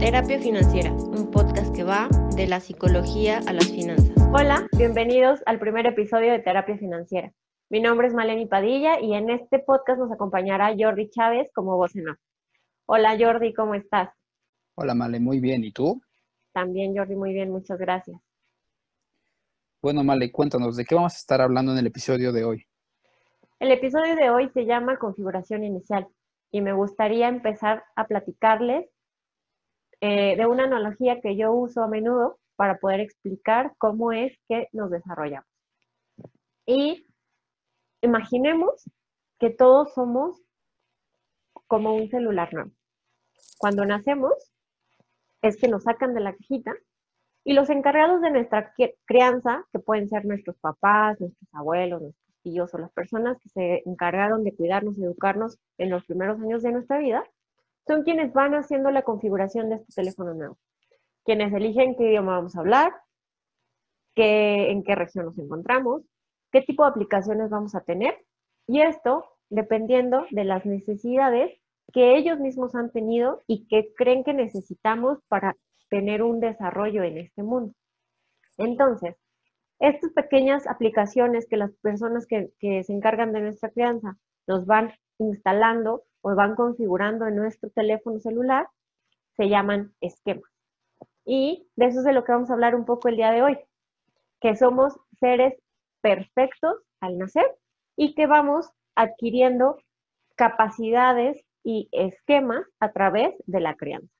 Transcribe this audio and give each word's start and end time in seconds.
Terapia 0.00 0.40
Financiera, 0.40 0.94
un 0.94 1.30
podcast 1.30 1.76
que 1.76 1.84
va 1.84 2.08
de 2.34 2.46
la 2.46 2.60
psicología 2.60 3.40
a 3.46 3.52
las 3.52 3.70
finanzas. 3.70 4.16
Hola, 4.32 4.66
bienvenidos 4.78 5.42
al 5.44 5.58
primer 5.58 5.84
episodio 5.84 6.32
de 6.32 6.38
Terapia 6.38 6.78
Financiera. 6.78 7.34
Mi 7.68 7.80
nombre 7.80 8.06
es 8.06 8.14
Maleni 8.14 8.46
Padilla 8.46 8.98
y 8.98 9.12
en 9.12 9.28
este 9.28 9.58
podcast 9.58 9.98
nos 9.98 10.10
acompañará 10.10 10.74
Jordi 10.76 11.10
Chávez 11.10 11.50
como 11.52 11.76
voz 11.76 11.94
en 11.96 12.08
off. 12.08 12.18
Hola 12.86 13.14
Jordi, 13.20 13.52
¿cómo 13.52 13.74
estás? 13.74 14.08
Hola 14.74 14.94
Male, 14.94 15.20
muy 15.20 15.38
bien. 15.38 15.64
¿Y 15.64 15.70
tú? 15.70 16.00
También 16.54 16.96
Jordi, 16.96 17.14
muy 17.14 17.34
bien, 17.34 17.50
muchas 17.50 17.78
gracias. 17.78 18.18
Bueno, 19.82 20.02
Male, 20.02 20.32
cuéntanos, 20.32 20.78
¿de 20.78 20.86
qué 20.86 20.94
vamos 20.94 21.12
a 21.12 21.18
estar 21.18 21.42
hablando 21.42 21.72
en 21.72 21.78
el 21.78 21.86
episodio 21.88 22.32
de 22.32 22.44
hoy? 22.44 22.66
El 23.58 23.70
episodio 23.70 24.16
de 24.16 24.30
hoy 24.30 24.48
se 24.54 24.64
llama 24.64 24.96
Configuración 24.96 25.62
Inicial 25.62 26.08
y 26.50 26.62
me 26.62 26.72
gustaría 26.72 27.28
empezar 27.28 27.84
a 27.96 28.06
platicarles 28.06 28.88
eh, 30.00 30.36
de 30.36 30.46
una 30.46 30.64
analogía 30.64 31.20
que 31.20 31.36
yo 31.36 31.52
uso 31.52 31.82
a 31.82 31.88
menudo 31.88 32.38
para 32.56 32.78
poder 32.78 33.00
explicar 33.00 33.74
cómo 33.78 34.12
es 34.12 34.38
que 34.48 34.68
nos 34.72 34.90
desarrollamos. 34.90 35.48
Y 36.66 37.06
imaginemos 38.02 38.84
que 39.38 39.50
todos 39.50 39.92
somos 39.94 40.40
como 41.66 41.94
un 41.94 42.08
celular 42.08 42.52
nuevo. 42.52 42.70
Cuando 43.58 43.84
nacemos, 43.84 44.32
es 45.42 45.56
que 45.56 45.68
nos 45.68 45.84
sacan 45.84 46.14
de 46.14 46.20
la 46.20 46.34
cajita 46.34 46.74
y 47.44 47.54
los 47.54 47.70
encargados 47.70 48.20
de 48.20 48.30
nuestra 48.30 48.74
crianza, 49.06 49.64
que 49.72 49.78
pueden 49.78 50.08
ser 50.08 50.24
nuestros 50.24 50.56
papás, 50.58 51.18
nuestros 51.20 51.48
abuelos, 51.54 52.02
nuestros 52.02 52.36
tíos 52.42 52.74
o 52.74 52.78
las 52.78 52.92
personas 52.92 53.38
que 53.40 53.48
se 53.48 53.82
encargaron 53.86 54.44
de 54.44 54.54
cuidarnos 54.54 54.98
educarnos 54.98 55.58
en 55.78 55.90
los 55.90 56.04
primeros 56.04 56.40
años 56.40 56.62
de 56.62 56.72
nuestra 56.72 56.98
vida, 56.98 57.24
son 57.86 58.02
quienes 58.02 58.32
van 58.32 58.54
haciendo 58.54 58.90
la 58.90 59.02
configuración 59.02 59.70
de 59.70 59.76
este 59.76 59.92
teléfono 59.94 60.34
nuevo. 60.34 60.58
Quienes 61.24 61.52
eligen 61.52 61.96
qué 61.96 62.04
idioma 62.04 62.36
vamos 62.36 62.56
a 62.56 62.60
hablar, 62.60 62.92
qué, 64.14 64.70
en 64.70 64.82
qué 64.82 64.94
región 64.94 65.26
nos 65.26 65.38
encontramos, 65.38 66.02
qué 66.50 66.62
tipo 66.62 66.84
de 66.84 66.90
aplicaciones 66.90 67.50
vamos 67.50 67.74
a 67.74 67.80
tener. 67.80 68.16
Y 68.66 68.80
esto 68.80 69.24
dependiendo 69.50 70.26
de 70.30 70.44
las 70.44 70.64
necesidades 70.64 71.60
que 71.92 72.16
ellos 72.16 72.38
mismos 72.38 72.74
han 72.74 72.90
tenido 72.90 73.42
y 73.46 73.66
que 73.66 73.92
creen 73.94 74.22
que 74.22 74.32
necesitamos 74.32 75.18
para 75.28 75.56
tener 75.88 76.22
un 76.22 76.40
desarrollo 76.40 77.02
en 77.02 77.18
este 77.18 77.42
mundo. 77.42 77.74
Entonces, 78.58 79.16
estas 79.80 80.12
pequeñas 80.12 80.66
aplicaciones 80.68 81.46
que 81.48 81.56
las 81.56 81.72
personas 81.82 82.26
que, 82.26 82.52
que 82.60 82.84
se 82.84 82.92
encargan 82.92 83.32
de 83.32 83.40
nuestra 83.40 83.70
crianza 83.70 84.16
nos 84.46 84.66
van 84.66 84.92
instalando 85.18 86.04
o 86.22 86.34
van 86.34 86.54
configurando 86.54 87.26
en 87.26 87.36
nuestro 87.36 87.70
teléfono 87.70 88.20
celular, 88.20 88.68
se 89.36 89.48
llaman 89.48 89.94
esquemas. 90.00 90.50
Y 91.24 91.68
de 91.76 91.86
eso 91.86 92.00
es 92.00 92.04
de 92.04 92.12
lo 92.12 92.24
que 92.24 92.32
vamos 92.32 92.50
a 92.50 92.54
hablar 92.54 92.74
un 92.74 92.84
poco 92.84 93.08
el 93.08 93.16
día 93.16 93.30
de 93.30 93.42
hoy, 93.42 93.58
que 94.40 94.56
somos 94.56 94.94
seres 95.18 95.54
perfectos 96.00 96.76
al 97.00 97.18
nacer 97.18 97.46
y 97.96 98.14
que 98.14 98.26
vamos 98.26 98.68
adquiriendo 98.94 99.78
capacidades 100.36 101.44
y 101.62 101.88
esquemas 101.92 102.64
a 102.80 102.92
través 102.92 103.34
de 103.46 103.60
la 103.60 103.76
crianza. 103.76 104.12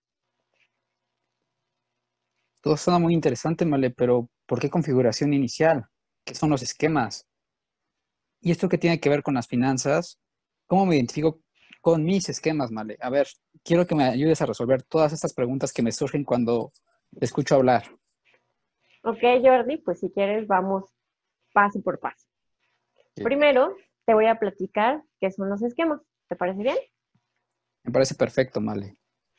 Todo 2.61 2.77
suena 2.77 2.99
muy 2.99 3.15
interesante, 3.15 3.65
Male, 3.65 3.91
pero 3.91 4.29
¿por 4.47 4.61
qué 4.61 4.69
configuración 4.69 5.33
inicial? 5.33 5.87
¿Qué 6.25 6.35
son 6.35 6.51
los 6.51 6.63
esquemas? 6.63 7.27
¿Y 8.43 8.51
esto 8.51 8.69
qué 8.69 8.77
tiene 8.77 9.01
que 9.01 9.09
ver 9.09 9.23
con 9.23 9.35
las 9.35 9.49
finanzas? 9.49 10.21
¿Cómo 10.67 10.85
me 10.85 10.97
identifico 10.97 11.41
con 11.81 12.05
mis 12.05 12.29
esquemas, 12.29 12.71
Male? 12.71 12.97
A 13.01 13.11
ver, 13.11 13.29
quiero 13.65 13.87
que 13.87 13.95
me 13.95 14.05
ayudes 14.05 14.41
a 14.43 14.47
resolver 14.47 14.83
todas 14.83 15.13
estas 15.13 15.33
preguntas 15.33 15.73
que 15.73 15.83
me 15.83 15.93
surgen 15.93 16.25
cuando 16.25 16.73
te 17.19 17.25
escucho 17.25 17.55
hablar. 17.55 17.85
Ok, 19.03 19.21
Jordi, 19.43 19.79
pues 19.79 20.01
si 20.01 20.11
quieres 20.11 20.47
vamos 20.47 20.91
paso 21.53 21.81
por 21.83 21.99
paso. 21.99 22.27
Primero, 23.15 23.75
te 24.05 24.15
voy 24.15 24.27
a 24.27 24.39
platicar 24.39 25.03
qué 25.21 25.31
son 25.31 25.49
los 25.49 25.63
esquemas. 25.63 26.01
¿Te 26.29 26.37
parece 26.37 26.63
bien? 26.63 26.77
Me 27.83 27.93
parece 27.93 28.15
perfecto, 28.15 28.61
Male. 28.61 28.97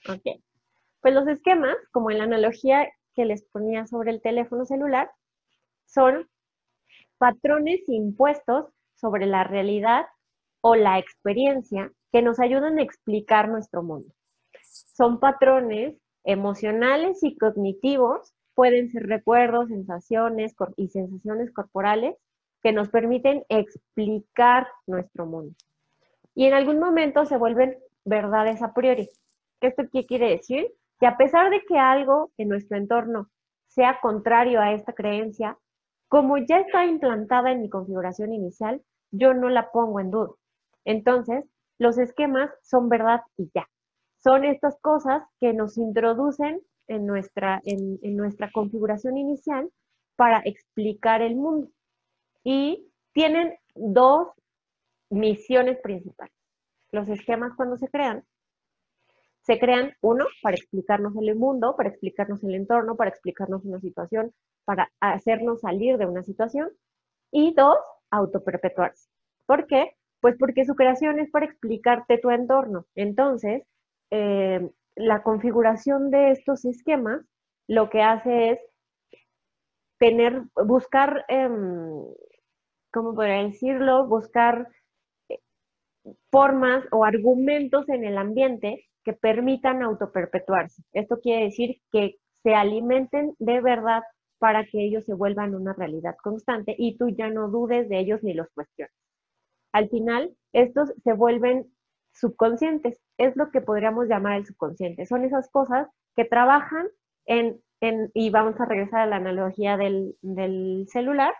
Ok. 0.09 0.41
Pues 1.01 1.13
los 1.13 1.27
esquemas, 1.27 1.75
como 1.91 2.11
en 2.11 2.17
la 2.17 2.25
analogía 2.25 2.91
que 3.15 3.25
les 3.25 3.43
ponía 3.43 3.87
sobre 3.87 4.11
el 4.11 4.21
teléfono 4.21 4.65
celular, 4.65 5.11
son 5.85 6.29
patrones 7.17 7.81
impuestos 7.87 8.73
sobre 8.95 9.25
la 9.25 9.43
realidad 9.43 10.05
o 10.61 10.75
la 10.75 10.99
experiencia 10.99 11.91
que 12.11 12.21
nos 12.21 12.39
ayudan 12.39 12.79
a 12.79 12.83
explicar 12.83 13.49
nuestro 13.49 13.83
mundo. 13.83 14.13
Son 14.95 15.19
patrones 15.19 15.95
emocionales 16.23 17.23
y 17.23 17.37
cognitivos, 17.37 18.33
pueden 18.53 18.91
ser 18.91 19.07
recuerdos, 19.07 19.69
sensaciones 19.69 20.55
y 20.75 20.89
sensaciones 20.89 21.51
corporales 21.51 22.15
que 22.61 22.71
nos 22.71 22.89
permiten 22.89 23.43
explicar 23.49 24.67
nuestro 24.85 25.25
mundo. 25.25 25.55
Y 26.35 26.45
en 26.45 26.53
algún 26.53 26.79
momento 26.79 27.25
se 27.25 27.37
vuelven 27.37 27.77
verdades 28.05 28.61
a 28.61 28.73
priori. 28.73 29.09
¿Esto 29.61 29.83
qué 29.91 30.05
quiere 30.05 30.29
decir? 30.29 30.67
Que 30.99 31.07
a 31.07 31.17
pesar 31.17 31.49
de 31.49 31.61
que 31.67 31.77
algo 31.77 32.31
en 32.37 32.49
nuestro 32.49 32.77
entorno 32.77 33.29
sea 33.67 33.99
contrario 34.01 34.61
a 34.61 34.73
esta 34.73 34.93
creencia, 34.93 35.57
como 36.07 36.37
ya 36.37 36.59
está 36.59 36.85
implantada 36.85 37.51
en 37.51 37.61
mi 37.61 37.69
configuración 37.69 38.33
inicial, 38.33 38.81
yo 39.11 39.33
no 39.33 39.49
la 39.49 39.71
pongo 39.71 39.99
en 39.99 40.11
duda. 40.11 40.31
Entonces, 40.85 41.45
los 41.81 41.97
esquemas 41.97 42.51
son 42.61 42.89
verdad 42.89 43.21
y 43.37 43.49
ya. 43.55 43.67
Son 44.17 44.45
estas 44.45 44.77
cosas 44.81 45.23
que 45.39 45.51
nos 45.51 45.79
introducen 45.79 46.61
en 46.87 47.07
nuestra, 47.07 47.59
en, 47.65 47.97
nuestra 48.15 48.51
configuración 48.51 49.17
inicial 49.17 49.67
para 50.15 50.43
explicar 50.45 51.23
el 51.23 51.35
mundo. 51.35 51.69
Y 52.43 52.87
tienen 53.13 53.55
dos 53.73 54.27
misiones 55.09 55.79
principales. 55.81 56.35
Los 56.91 57.09
esquemas 57.09 57.53
cuando 57.55 57.77
se 57.77 57.87
crean, 57.87 58.23
se 59.41 59.57
crean, 59.57 59.95
uno, 60.01 60.25
para 60.43 60.57
explicarnos 60.57 61.15
el 61.15 61.35
mundo, 61.35 61.75
para 61.75 61.89
explicarnos 61.89 62.43
el 62.43 62.53
entorno, 62.53 62.95
para 62.95 63.09
explicarnos 63.09 63.65
una 63.65 63.79
situación, 63.79 64.31
para 64.65 64.91
hacernos 64.99 65.61
salir 65.61 65.97
de 65.97 66.05
una 66.05 66.21
situación. 66.21 66.69
Y 67.31 67.55
dos, 67.55 67.77
autoperpetuarse. 68.11 69.09
¿Por 69.47 69.65
qué? 69.65 69.95
Pues 70.21 70.35
porque 70.37 70.65
su 70.65 70.75
creación 70.75 71.19
es 71.19 71.29
para 71.31 71.45
explicarte 71.47 72.17
tu 72.19 72.29
entorno. 72.29 72.85
Entonces, 72.95 73.63
eh, 74.11 74.69
la 74.95 75.23
configuración 75.23 76.11
de 76.11 76.31
estos 76.31 76.63
esquemas 76.65 77.21
lo 77.67 77.89
que 77.89 78.01
hace 78.03 78.51
es 78.51 78.59
tener, 79.99 80.43
buscar, 80.65 81.25
em, 81.27 82.03
¿cómo 82.93 83.15
podría 83.15 83.43
decirlo? 83.43 84.07
Buscar 84.07 84.67
eh, 85.29 85.39
formas 86.31 86.85
o 86.91 87.05
argumentos 87.05 87.89
en 87.89 88.05
el 88.05 88.17
ambiente 88.17 88.85
que 89.03 89.13
permitan 89.13 89.83
autoperpetuarse. 89.83 90.83
Esto 90.93 91.19
quiere 91.21 91.45
decir 91.45 91.77
que 91.91 92.17
se 92.43 92.55
alimenten 92.55 93.35
de 93.39 93.61
verdad 93.61 94.03
para 94.39 94.65
que 94.65 94.83
ellos 94.85 95.05
se 95.05 95.13
vuelvan 95.13 95.55
una 95.55 95.73
realidad 95.73 96.15
constante 96.23 96.75
y 96.77 96.97
tú 96.97 97.09
ya 97.09 97.29
no 97.29 97.49
dudes 97.49 97.89
de 97.89 97.99
ellos 97.99 98.23
ni 98.23 98.33
los 98.33 98.49
cuestiones. 98.55 98.93
Al 99.71 99.89
final, 99.89 100.35
estos 100.53 100.93
se 101.03 101.13
vuelven 101.13 101.71
subconscientes, 102.13 102.99
es 103.17 103.35
lo 103.35 103.51
que 103.51 103.61
podríamos 103.61 104.07
llamar 104.07 104.37
el 104.37 104.45
subconsciente. 104.45 105.05
Son 105.05 105.23
esas 105.23 105.49
cosas 105.49 105.87
que 106.15 106.25
trabajan 106.25 106.87
en, 107.25 107.61
y 108.13 108.29
vamos 108.29 108.59
a 108.59 108.65
regresar 108.65 109.01
a 109.01 109.05
la 109.05 109.15
analogía 109.15 109.77
del, 109.77 110.15
del 110.21 110.85
celular, 110.89 111.33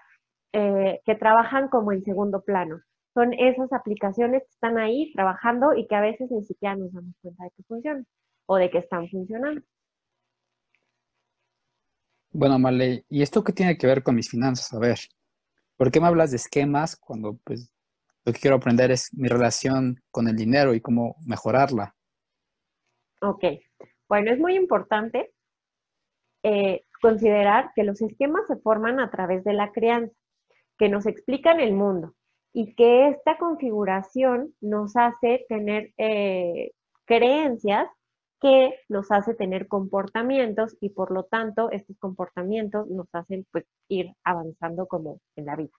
eh, 0.53 1.01
que 1.05 1.15
trabajan 1.15 1.69
como 1.69 1.91
en 1.91 2.03
segundo 2.03 2.41
plano. 2.43 2.81
Son 3.13 3.33
esas 3.33 3.71
aplicaciones 3.73 4.43
que 4.43 4.51
están 4.51 4.77
ahí 4.77 5.11
trabajando 5.13 5.73
y 5.75 5.87
que 5.87 5.95
a 5.95 6.01
veces 6.01 6.31
ni 6.31 6.43
siquiera 6.43 6.75
nos 6.75 6.93
damos 6.93 7.13
cuenta 7.21 7.43
de 7.43 7.51
que 7.51 7.63
funcionan 7.63 8.07
o 8.47 8.55
de 8.55 8.69
que 8.69 8.77
están 8.77 9.09
funcionando. 9.09 9.61
Bueno, 12.33 12.57
Marley, 12.57 13.03
¿y 13.09 13.21
esto 13.21 13.43
qué 13.43 13.51
tiene 13.51 13.77
que 13.77 13.87
ver 13.87 14.03
con 14.03 14.15
mis 14.15 14.29
finanzas? 14.29 14.73
A 14.73 14.79
ver, 14.79 14.99
¿por 15.75 15.91
qué 15.91 15.99
me 15.99 16.07
hablas 16.07 16.31
de 16.31 16.37
esquemas 16.37 16.95
cuando 16.95 17.37
pues 17.43 17.73
lo 18.25 18.33
que 18.33 18.39
quiero 18.39 18.57
aprender 18.57 18.91
es 18.91 19.09
mi 19.13 19.27
relación 19.27 20.01
con 20.11 20.27
el 20.27 20.35
dinero 20.35 20.73
y 20.73 20.81
cómo 20.81 21.15
mejorarla? 21.25 21.95
Ok, 23.21 23.45
bueno, 24.07 24.31
es 24.31 24.39
muy 24.39 24.55
importante 24.55 25.31
eh, 26.43 26.81
considerar 27.01 27.71
que 27.75 27.83
los 27.83 28.01
esquemas 28.01 28.47
se 28.47 28.57
forman 28.57 28.99
a 28.99 29.09
través 29.09 29.43
de 29.43 29.53
la 29.53 29.71
crianza, 29.71 30.13
que 30.77 30.89
nos 30.89 31.05
explican 31.05 31.59
el 31.59 31.73
mundo 31.73 32.15
y 32.53 32.75
que 32.75 33.09
esta 33.09 33.37
configuración 33.37 34.53
nos 34.59 34.95
hace 34.95 35.45
tener 35.47 35.93
eh, 35.97 36.71
creencias 37.05 37.87
que 38.39 38.73
nos 38.89 39.11
hace 39.11 39.35
tener 39.35 39.67
comportamientos 39.67 40.75
y 40.81 40.89
por 40.89 41.11
lo 41.11 41.25
tanto 41.25 41.69
estos 41.69 41.95
comportamientos 41.99 42.87
nos 42.87 43.07
hacen 43.13 43.45
pues 43.51 43.65
ir 43.87 44.13
avanzando 44.23 44.87
como 44.87 45.21
en 45.35 45.45
la 45.45 45.55
vida. 45.55 45.71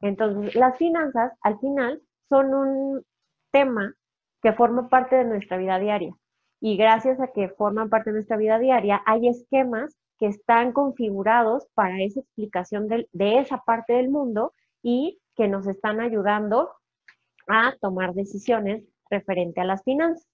Entonces, 0.00 0.54
las 0.54 0.76
finanzas 0.78 1.32
al 1.42 1.58
final 1.58 2.02
son 2.28 2.54
un 2.54 3.04
tema 3.50 3.94
que 4.42 4.52
forma 4.52 4.88
parte 4.88 5.16
de 5.16 5.24
nuestra 5.24 5.56
vida 5.56 5.78
diaria. 5.78 6.14
y 6.62 6.76
gracias 6.76 7.18
a 7.20 7.28
que 7.28 7.48
forman 7.48 7.88
parte 7.88 8.10
de 8.10 8.16
nuestra 8.16 8.36
vida 8.36 8.58
diaria, 8.58 9.02
hay 9.06 9.28
esquemas 9.28 9.96
que 10.18 10.26
están 10.26 10.72
configurados 10.72 11.66
para 11.72 12.02
esa 12.02 12.20
explicación 12.20 12.86
de, 12.86 13.08
esa 13.38 13.62
parte 13.64 13.94
del 13.94 14.10
mundo 14.10 14.52
y 14.82 15.18
que 15.34 15.48
nos 15.48 15.66
están 15.66 16.00
ayudando 16.00 16.70
a 17.48 17.74
tomar 17.80 18.12
decisiones 18.12 18.84
referente 19.08 19.62
a 19.62 19.64
las 19.64 19.82
finanzas. 19.82 20.28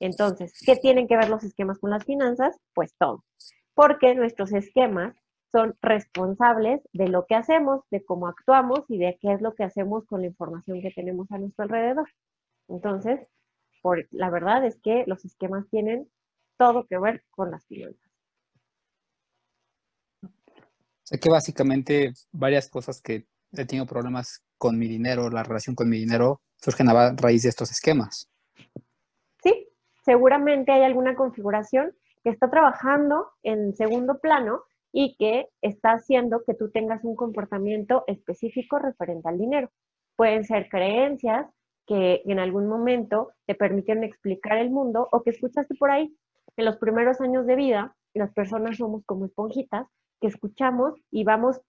Entonces, 0.00 0.52
¿qué 0.66 0.76
tienen 0.76 1.08
que 1.08 1.16
ver 1.16 1.30
los 1.30 1.42
esquemas 1.42 1.78
con 1.78 1.88
las 1.88 2.04
finanzas? 2.04 2.60
Pues 2.74 2.94
todo, 2.98 3.24
porque 3.72 4.14
nuestros 4.14 4.52
esquemas 4.52 5.16
son 5.54 5.76
responsables 5.82 6.80
de 6.92 7.06
lo 7.06 7.26
que 7.26 7.36
hacemos, 7.36 7.84
de 7.92 8.04
cómo 8.04 8.26
actuamos 8.26 8.80
y 8.88 8.98
de 8.98 9.16
qué 9.20 9.34
es 9.34 9.40
lo 9.40 9.54
que 9.54 9.62
hacemos 9.62 10.04
con 10.04 10.22
la 10.22 10.26
información 10.26 10.82
que 10.82 10.90
tenemos 10.90 11.30
a 11.30 11.38
nuestro 11.38 11.62
alrededor. 11.62 12.08
Entonces, 12.66 13.20
por, 13.80 14.04
la 14.10 14.30
verdad 14.30 14.66
es 14.66 14.80
que 14.80 15.04
los 15.06 15.24
esquemas 15.24 15.68
tienen 15.70 16.10
todo 16.56 16.88
que 16.88 16.98
ver 16.98 17.22
con 17.30 17.52
las 17.52 17.64
finanzas. 17.66 18.10
Sé 21.04 21.20
que 21.20 21.30
básicamente 21.30 22.12
varias 22.32 22.68
cosas 22.68 23.00
que 23.00 23.28
he 23.52 23.64
tenido 23.64 23.86
problemas 23.86 24.42
con 24.58 24.76
mi 24.76 24.88
dinero, 24.88 25.30
la 25.30 25.44
relación 25.44 25.76
con 25.76 25.88
mi 25.88 25.98
dinero, 25.98 26.40
surgen 26.56 26.88
a 26.88 27.14
raíz 27.14 27.42
de 27.42 27.50
estos 27.50 27.70
esquemas. 27.70 28.28
Sí, 29.40 29.68
seguramente 30.04 30.72
hay 30.72 30.82
alguna 30.82 31.14
configuración 31.14 31.92
que 32.24 32.30
está 32.30 32.50
trabajando 32.50 33.28
en 33.44 33.76
segundo 33.76 34.18
plano 34.18 34.64
y 34.96 35.16
que 35.16 35.48
está 35.60 35.90
haciendo 35.90 36.44
que 36.46 36.54
tú 36.54 36.70
tengas 36.70 37.02
un 37.02 37.16
comportamiento 37.16 38.04
específico 38.06 38.78
referente 38.78 39.28
al 39.28 39.38
dinero. 39.38 39.68
Pueden 40.14 40.44
ser 40.44 40.68
creencias 40.68 41.48
que 41.84 42.22
en 42.24 42.38
algún 42.38 42.68
momento 42.68 43.32
te 43.44 43.56
permitieron 43.56 44.04
explicar 44.04 44.56
el 44.58 44.70
mundo 44.70 45.08
o 45.10 45.22
que 45.24 45.30
escuchaste 45.30 45.74
por 45.74 45.90
ahí. 45.90 46.16
En 46.56 46.64
los 46.64 46.76
primeros 46.76 47.20
años 47.20 47.44
de 47.44 47.56
vida, 47.56 47.96
las 48.14 48.32
personas 48.32 48.76
somos 48.76 49.04
como 49.04 49.26
esponjitas 49.26 49.88
que 50.20 50.28
escuchamos 50.28 50.94
y 51.10 51.24
vamos 51.24 51.60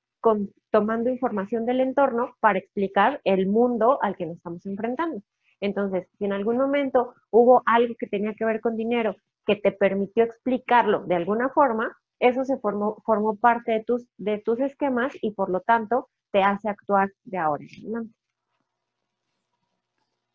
tomando 0.69 1.09
información 1.09 1.65
del 1.65 1.81
entorno 1.81 2.35
para 2.39 2.59
explicar 2.59 3.21
el 3.23 3.47
mundo 3.47 3.97
al 4.03 4.15
que 4.15 4.27
nos 4.27 4.37
estamos 4.37 4.63
enfrentando. 4.67 5.21
Entonces, 5.61 6.07
si 6.19 6.25
en 6.25 6.33
algún 6.33 6.57
momento 6.57 7.15
hubo 7.31 7.63
algo 7.65 7.95
que 7.97 8.05
tenía 8.05 8.35
que 8.35 8.45
ver 8.45 8.61
con 8.61 8.75
dinero 8.75 9.15
que 9.47 9.55
te 9.55 9.71
permitió 9.71 10.23
explicarlo 10.23 11.05
de 11.05 11.15
alguna 11.15 11.49
forma, 11.49 11.95
eso 12.19 12.45
se 12.45 12.57
formó, 12.57 13.01
formó 13.05 13.35
parte 13.35 13.71
de 13.73 13.83
tus, 13.83 14.07
de 14.17 14.39
tus 14.39 14.59
esquemas 14.59 15.13
y 15.21 15.31
por 15.31 15.49
lo 15.49 15.61
tanto 15.61 16.09
te 16.31 16.43
hace 16.43 16.69
actuar 16.69 17.11
de 17.23 17.37
ahora 17.37 17.63
en 17.63 17.85
adelante. 17.85 18.15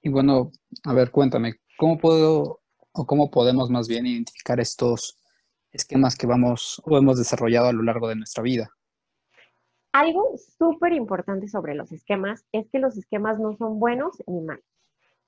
Y 0.03 0.09
bueno, 0.09 0.50
a 0.85 0.94
ver, 0.94 1.11
cuéntame, 1.11 1.56
¿cómo 1.77 1.99
puedo 1.99 2.61
o 2.93 3.06
cómo 3.06 3.31
podemos 3.31 3.71
más 3.71 3.87
bien 3.87 4.06
identificar 4.06 4.59
estos 4.61 5.19
esquemas 5.73 6.17
que 6.17 6.27
vamos 6.27 6.81
o 6.85 6.97
hemos 6.97 7.19
desarrollado 7.19 7.69
a 7.69 7.73
lo 7.73 7.82
largo 7.82 8.09
de 8.09 8.17
nuestra 8.17 8.43
vida? 8.43 8.71
Algo 9.93 10.37
súper 10.59 10.93
importante 10.93 11.49
sobre 11.49 11.75
los 11.75 11.93
esquemas 11.93 12.44
es 12.53 12.69
que 12.71 12.79
los 12.79 12.97
esquemas 12.97 13.38
no 13.38 13.56
son 13.56 13.81
buenos 13.81 14.23
ni 14.27 14.41
malos. 14.41 14.65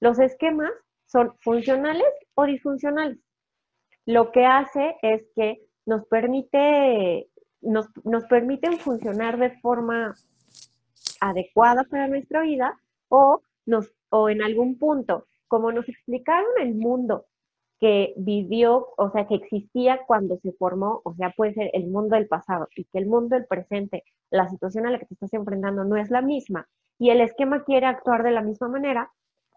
Los 0.01 0.19
esquemas 0.19 0.71
son 1.07 1.37
funcionales 1.41 2.07
o 2.35 2.45
disfuncionales. 2.45 3.19
Lo 4.07 4.33
que 4.33 4.47
hace 4.47 4.97
es 5.03 5.23
que 5.35 5.63
nos 5.87 6.07
permite, 6.07 7.29
nos, 7.61 7.87
nos 8.05 8.25
permiten 8.25 8.79
funcionar 8.79 9.39
de 9.39 9.51
forma 9.61 10.15
adecuada 11.21 11.85
para 11.85 12.09
nuestra 12.09 12.43
vida 12.43 12.79
o, 13.09 13.43
nos, 13.67 13.93
o 14.11 14.29
en 14.29 14.43
algún 14.43 14.79
punto, 14.79 15.27
como 15.49 15.73
nos 15.73 15.89
explicaron 15.89 16.51
el 16.61 16.75
mundo 16.75 17.27
que 17.79 18.15
vivió, 18.17 18.91
o 18.97 19.11
sea, 19.11 19.27
que 19.27 19.35
existía 19.35 20.01
cuando 20.07 20.39
se 20.39 20.53
formó, 20.53 21.01
o 21.05 21.15
sea, 21.15 21.31
puede 21.37 21.55
ser 21.55 21.71
el 21.73 21.89
mundo 21.89 22.15
del 22.15 22.29
pasado 22.29 22.69
y 22.77 22.85
que 22.85 22.99
el 22.99 23.07
mundo 23.07 23.35
del 23.35 23.47
presente, 23.47 24.05
la 24.31 24.49
situación 24.49 24.87
a 24.87 24.91
la 24.93 24.99
que 25.01 25.07
te 25.07 25.15
estás 25.15 25.33
enfrentando 25.35 25.83
no 25.85 25.97
es 25.97 26.09
la 26.11 26.23
misma 26.23 26.69
y 26.99 27.11
el 27.11 27.21
esquema 27.21 27.65
quiere 27.65 27.87
actuar 27.87 28.23
de 28.23 28.31
la 28.31 28.43
misma 28.43 28.69
manera, 28.69 29.11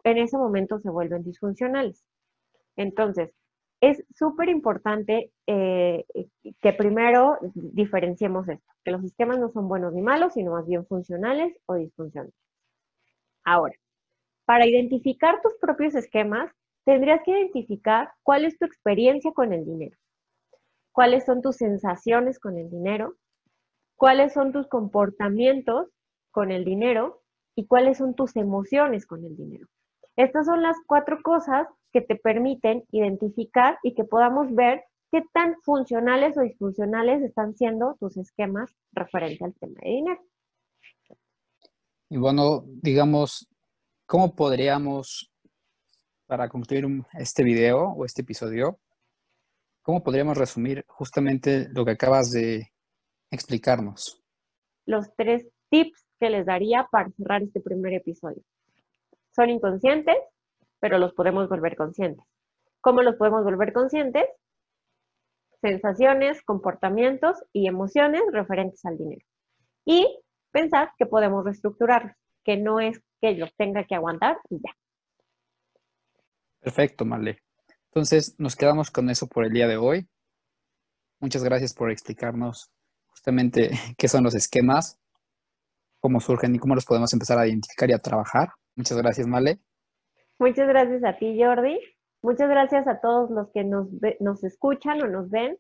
en 0.04 0.18
ese 0.18 0.38
momento 0.38 0.80
se 0.80 0.90
vuelven 0.90 1.24
disfuncionales. 1.24 2.04
Entonces, 2.76 3.32
es 3.82 4.04
súper 4.16 4.50
importante 4.50 5.32
eh, 5.48 6.06
que 6.62 6.74
primero 6.74 7.38
diferenciemos 7.54 8.48
esto, 8.48 8.74
que 8.84 8.92
los 8.92 9.04
esquemas 9.04 9.40
no 9.40 9.50
son 9.50 9.68
buenos 9.68 9.94
ni 9.94 10.02
malos, 10.02 10.34
sino 10.34 10.52
más 10.52 10.66
bien 10.68 10.86
funcionales 10.86 11.56
o 11.66 11.76
disfuncionales. 11.76 12.34
Ahora, 13.44 13.76
para 14.46 14.66
identificar 14.66 15.42
tus 15.42 15.54
propios 15.60 15.96
esquemas, 15.96 16.52
tendrías 16.86 17.22
que 17.24 17.32
identificar 17.32 18.12
cuál 18.24 18.46
es 18.46 18.58
tu 18.58 18.66
experiencia 18.66 19.32
con 19.34 19.54
el 19.54 19.66
dinero, 19.66 19.98
cuáles 20.92 21.26
son 21.26 21.42
tus 21.42 21.58
sensaciones 21.58 22.40
con 22.40 22.58
el 22.58 22.70
dinero, 22.70 23.16
cuáles 23.96 24.34
son 24.34 24.52
tus 24.52 24.68
comportamientos 24.68 25.90
con 26.32 26.52
el 26.52 26.64
dinero 26.66 27.24
y 27.56 27.66
cuáles 27.68 27.98
son 27.98 28.16
tus 28.16 28.36
emociones 28.36 29.06
con 29.06 29.24
el 29.26 29.36
dinero. 29.36 29.68
Estas 30.16 30.46
son 30.46 30.62
las 30.62 30.78
cuatro 30.86 31.22
cosas 31.24 31.68
que 31.96 32.02
te 32.02 32.18
permiten 32.18 32.84
identificar 32.92 33.80
y 33.82 33.96
que 33.96 34.04
podamos 34.04 34.54
ver 34.54 34.84
qué 35.14 35.24
tan 35.34 35.56
funcionales 35.64 36.38
o 36.38 36.42
disfuncionales 36.42 37.24
están 37.24 37.56
siendo 37.56 37.96
tus 38.02 38.18
esquemas 38.18 38.76
referente 38.92 39.46
al 39.46 39.54
tema 39.54 39.80
de 39.82 39.90
dinero. 39.90 40.22
Y 42.10 42.18
bueno, 42.18 42.66
digamos, 42.82 43.48
¿cómo 44.06 44.36
podríamos 44.36 45.32
para 46.26 46.50
concluir 46.50 46.86
este 47.14 47.46
video 47.46 47.92
o 47.92 48.04
este 48.04 48.24
episodio, 48.24 48.78
¿cómo 49.82 50.04
podríamos 50.04 50.38
resumir 50.38 50.84
justamente 50.88 51.70
lo 51.72 51.86
que 51.86 51.92
acabas 51.92 52.32
de 52.32 52.74
explicarnos? 53.32 54.22
Los 54.86 55.16
tres 55.16 55.48
tips 55.70 56.06
que 56.20 56.30
les 56.30 56.46
daría 56.46 56.90
para 56.92 57.10
cerrar 57.12 57.42
este 57.42 57.62
primer 57.62 57.94
episodio. 57.94 58.44
Son 59.34 59.50
inconscientes, 59.50 60.18
pero 60.86 61.00
los 61.00 61.16
podemos 61.16 61.50
volver 61.50 61.76
conscientes. 61.76 62.24
¿Cómo 62.80 63.02
los 63.02 63.16
podemos 63.16 63.44
volver 63.44 63.74
conscientes? 63.74 64.26
Sensaciones, 65.60 66.44
comportamientos 66.44 67.44
y 67.52 67.68
emociones 67.68 68.22
referentes 68.32 68.86
al 68.86 68.96
dinero. 68.96 69.26
Y 69.84 70.22
pensar 70.52 70.92
que 71.00 71.08
podemos 71.08 71.44
reestructurarlos, 71.44 72.16
que 72.44 72.58
no 72.58 72.80
es 72.80 73.02
que 73.20 73.34
los 73.34 73.52
tenga 73.56 73.86
que 73.86 73.96
aguantar 73.96 74.38
y 74.48 74.58
ya. 74.58 74.78
Perfecto, 76.60 77.04
Marle. 77.04 77.40
Entonces, 77.86 78.36
nos 78.38 78.56
quedamos 78.56 78.92
con 78.92 79.10
eso 79.10 79.26
por 79.26 79.44
el 79.44 79.54
día 79.54 79.68
de 79.68 79.78
hoy. 79.78 80.08
Muchas 81.20 81.44
gracias 81.44 81.74
por 81.74 81.90
explicarnos 81.90 82.70
justamente 83.08 83.72
qué 83.98 84.08
son 84.08 84.24
los 84.24 84.36
esquemas, 84.36 85.00
cómo 86.00 86.20
surgen 86.20 86.54
y 86.54 86.60
cómo 86.60 86.76
los 86.76 86.86
podemos 86.86 87.12
empezar 87.12 87.40
a 87.40 87.48
identificar 87.48 87.90
y 87.90 87.94
a 87.94 87.98
trabajar. 87.98 88.50
Muchas 88.76 89.00
gracias, 89.00 89.26
Male. 89.26 89.60
Muchas 90.40 90.68
gracias 90.68 91.04
a 91.04 91.18
ti, 91.18 91.42
Jordi. 91.42 91.80
Muchas 92.22 92.50
gracias 92.50 92.88
a 92.88 93.00
todos 93.00 93.30
los 93.30 93.52
que 93.52 93.64
nos, 93.64 93.88
nos 94.20 94.44
escuchan 94.44 95.02
o 95.02 95.08
nos 95.08 95.30
ven. 95.30 95.58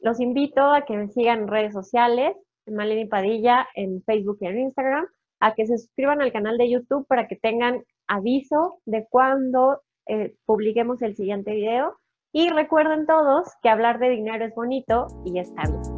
Los 0.00 0.20
invito 0.20 0.62
a 0.62 0.84
que 0.84 0.96
me 0.96 1.08
sigan 1.08 1.40
en 1.40 1.48
redes 1.48 1.72
sociales, 1.72 2.36
en 2.66 2.74
Maleni 2.74 3.06
Padilla, 3.06 3.66
en 3.74 4.02
Facebook 4.02 4.38
y 4.40 4.46
en 4.46 4.60
Instagram, 4.60 5.06
a 5.40 5.54
que 5.54 5.66
se 5.66 5.78
suscriban 5.78 6.22
al 6.22 6.32
canal 6.32 6.58
de 6.58 6.70
YouTube 6.70 7.06
para 7.06 7.28
que 7.28 7.36
tengan 7.36 7.84
aviso 8.08 8.80
de 8.84 9.06
cuando 9.08 9.82
eh, 10.06 10.34
publiquemos 10.44 11.02
el 11.02 11.16
siguiente 11.16 11.52
video. 11.52 11.96
Y 12.32 12.50
recuerden 12.50 13.06
todos 13.06 13.48
que 13.62 13.68
hablar 13.68 13.98
de 13.98 14.10
dinero 14.10 14.44
es 14.44 14.54
bonito 14.54 15.06
y 15.24 15.38
está 15.38 15.62
bien. 15.62 15.95